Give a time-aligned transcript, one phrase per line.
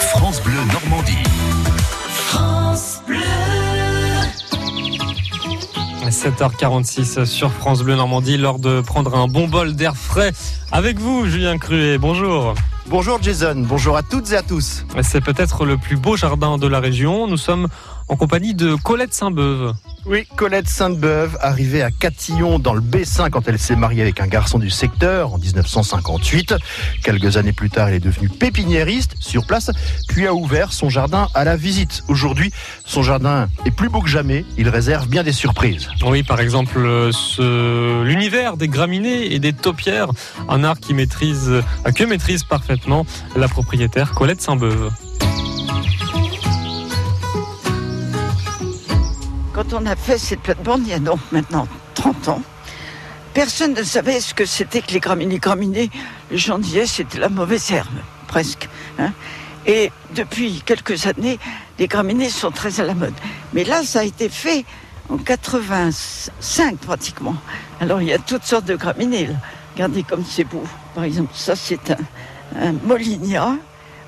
[0.00, 1.24] France Bleu Normandie.
[2.08, 3.18] France Bleu.
[6.08, 10.30] 7h46 sur France Bleu Normandie, lors de prendre un bon bol d'air frais
[10.70, 11.98] avec vous, Julien Cruet.
[11.98, 12.54] Bonjour.
[12.86, 14.86] Bonjour Jason, bonjour à toutes et à tous.
[15.02, 17.26] C'est peut-être le plus beau jardin de la région.
[17.26, 17.66] Nous sommes
[18.08, 19.74] en compagnie de Colette Saint-Beuve.
[20.06, 24.26] Oui, Colette Sainte-Beuve, arrivée à Catillon dans le Bessin quand elle s'est mariée avec un
[24.26, 26.54] garçon du secteur en 1958.
[27.02, 29.70] Quelques années plus tard, elle est devenue pépiniériste sur place,
[30.08, 32.02] puis a ouvert son jardin à la visite.
[32.08, 32.52] Aujourd'hui,
[32.84, 34.44] son jardin est plus beau que jamais.
[34.58, 35.88] Il réserve bien des surprises.
[36.04, 38.02] Oui, par exemple, ce...
[38.02, 40.10] l'univers des graminées et des taupières,
[40.50, 41.50] un art qui maîtrise,
[41.94, 44.92] que maîtrise parfaitement la propriétaire Colette Saint-Beuve.
[49.70, 52.42] Quand on a fait cette plate-bande, il y a donc maintenant 30 ans,
[53.32, 55.38] personne ne savait ce que c'était que les graminées.
[55.38, 55.90] Graminées,
[56.30, 57.88] les gens disaient c'était la mauvaise herbe,
[58.26, 58.68] presque.
[58.98, 59.12] hein.
[59.66, 61.38] Et depuis quelques années,
[61.78, 63.14] les graminées sont très à la mode.
[63.54, 64.64] Mais là, ça a été fait
[65.08, 67.36] en 85 pratiquement.
[67.80, 69.30] Alors il y a toutes sortes de graminées.
[69.74, 70.64] Regardez comme c'est beau.
[70.94, 71.96] Par exemple, ça c'est
[72.60, 73.56] un Molinia.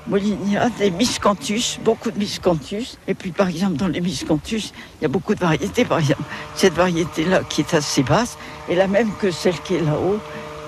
[0.07, 2.97] Molinia, des miscanthus, beaucoup de miscanthus.
[3.07, 5.83] Et puis, par exemple, dans les miscanthus, il y a beaucoup de variétés.
[5.83, 6.23] Par exemple,
[6.55, 8.37] cette variété-là qui est assez basse
[8.69, 10.19] est la même que celle qui est là-haut,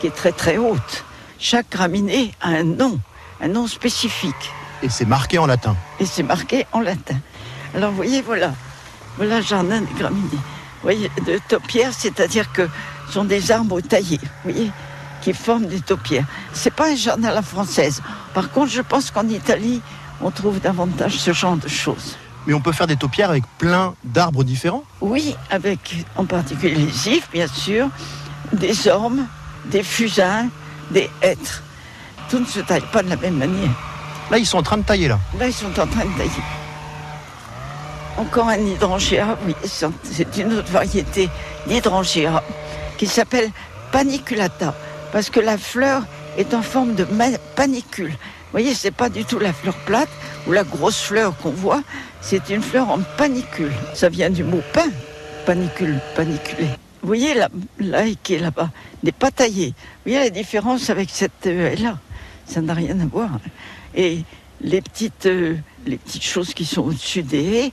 [0.02, 1.06] qui est très très haute.
[1.40, 3.00] Chaque graminée a un nom,
[3.40, 4.52] un nom spécifique.
[4.84, 5.76] Et c'est marqué en latin.
[6.02, 7.18] Et c'est marqué en latin.
[7.74, 8.54] Alors, vous voyez, voilà.
[9.16, 10.30] Voilà le jardin des graminées.
[10.32, 12.68] Vous voyez, de taupières, c'est-à-dire que
[13.08, 14.20] ce sont des arbres taillés.
[14.44, 14.72] Vous voyez
[15.22, 16.26] qui forment des taupières.
[16.54, 18.02] C'est pas un jardin à la française.
[18.40, 19.82] Par contre, je pense qu'en Italie,
[20.22, 22.16] on trouve davantage ce genre de choses.
[22.48, 24.86] Mais on peut faire des taupières avec plein d'arbres différents?
[25.02, 27.90] Oui, avec en particulier les ifs, bien sûr,
[28.54, 29.26] des ormes,
[29.66, 30.48] des fusains,
[30.90, 31.64] des hêtres.
[32.30, 33.72] Tout ne se taille pas de la même manière.
[34.32, 35.20] Là, ils sont en train de tailler là.
[35.38, 36.32] Là, ils sont en train de tailler.
[38.16, 41.30] Encore un hydrangea, oui, c'est une autre variété
[41.68, 42.42] d'hydrangea
[42.98, 43.52] qui s'appelle
[43.92, 44.74] paniculata
[45.12, 46.04] parce que la fleur
[46.40, 47.06] est en forme de
[47.56, 48.10] panicule.
[48.12, 50.10] Vous voyez, c'est pas du tout la fleur plate
[50.48, 51.84] ou la grosse fleur qu'on voit,
[52.22, 53.74] c'est une fleur en panicule.
[53.94, 54.90] Ça vient du mot pain,
[55.46, 56.68] panicule, paniculé.
[57.02, 57.50] Vous voyez, là,
[58.24, 58.72] qui est là-bas,
[59.04, 59.74] n'est pas taillée.
[60.06, 61.98] Vous voyez la différence avec cette euh, là
[62.46, 63.40] Ça n'a rien à voir.
[63.96, 64.24] Et
[64.62, 65.56] les petites, euh,
[65.86, 67.72] les petites choses qui sont au-dessus des haies,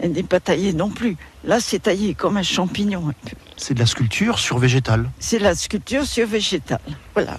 [0.00, 1.16] elle n'est pas taillée non plus.
[1.44, 3.12] Là, c'est taillé comme un champignon.
[3.56, 5.10] C'est de la sculpture sur végétal.
[5.18, 6.80] C'est la sculpture sur végétal.
[7.14, 7.38] Voilà.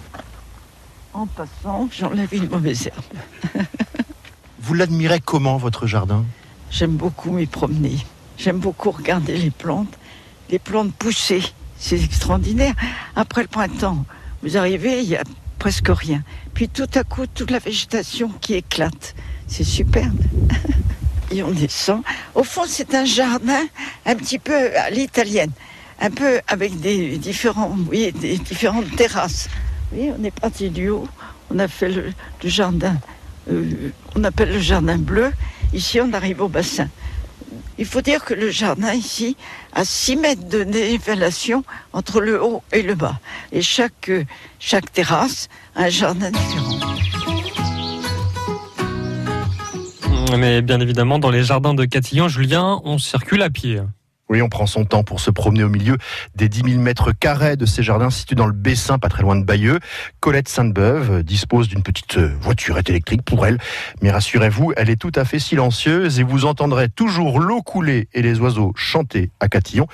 [1.12, 3.64] En passant, j'enlève une mauvaise herbe.
[4.60, 6.24] Vous l'admirez comment, votre jardin?
[6.70, 7.98] J'aime beaucoup m'y promener.
[8.38, 9.98] J'aime beaucoup regarder les plantes.
[10.50, 11.42] Les plantes pousser,
[11.78, 12.74] c'est extraordinaire.
[13.16, 14.04] Après le printemps,
[14.42, 15.24] vous arrivez, il n'y a
[15.58, 16.22] presque rien.
[16.54, 19.14] Puis tout à coup, toute la végétation qui éclate.
[19.46, 20.20] C'est superbe.
[21.32, 22.02] Et on descend.
[22.34, 23.62] Au fond, c'est un jardin
[24.06, 25.52] un petit peu à l'italienne
[26.00, 29.48] un peu avec des différents, oui, des différentes terrasses.
[29.92, 31.08] Oui, on est parti du haut,
[31.50, 32.12] on a fait le,
[32.44, 32.96] jardin,
[33.50, 35.32] euh, on appelle le jardin bleu.
[35.72, 36.88] Ici, on arrive au bassin.
[37.78, 39.36] Il faut dire que le jardin ici
[39.72, 43.18] a 6 mètres de dévélation entre le haut et le bas.
[43.52, 44.10] Et chaque,
[44.58, 46.78] chaque terrasse a un jardin différent.
[50.38, 53.80] Mais bien évidemment, dans les jardins de Catillon, Julien, on circule à pied.
[54.30, 55.98] Oui, on prend son temps pour se promener au milieu
[56.36, 59.34] des 10 000 mètres carrés de ces jardins situés dans le Bessin, pas très loin
[59.34, 59.80] de Bayeux.
[60.20, 63.58] Colette Sainte-Beuve dispose d'une petite voiturette électrique pour elle.
[64.02, 68.22] Mais rassurez-vous, elle est tout à fait silencieuse et vous entendrez toujours l'eau couler et
[68.22, 69.88] les oiseaux chanter à Catillon.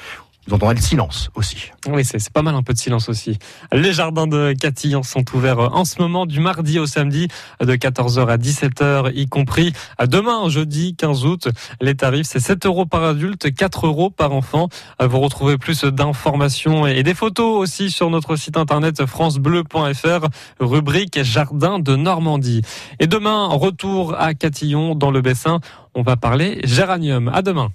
[0.46, 1.72] Vous entendrez le silence aussi.
[1.88, 3.38] Oui, c'est pas mal un peu de silence aussi.
[3.72, 7.28] Les jardins de Catillon sont ouverts en ce moment du mardi au samedi
[7.60, 9.72] de 14h à 17h y compris.
[10.06, 11.48] Demain, jeudi 15 août,
[11.80, 14.68] les tarifs c'est 7 euros par adulte, 4 euros par enfant.
[15.00, 20.28] Vous retrouvez plus d'informations et des photos aussi sur notre site internet francebleu.fr,
[20.60, 22.62] rubrique Jardin de Normandie.
[23.00, 25.60] Et demain, retour à Catillon dans le Bessin.
[25.94, 27.30] On va parler géranium.
[27.34, 27.70] À demain.